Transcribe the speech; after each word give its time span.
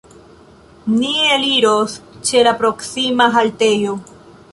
Ni 0.93 1.11
eliros 1.35 1.97
ĉe 2.29 2.41
la 2.47 2.53
proksima 2.63 3.29
haltejo. 3.37 3.95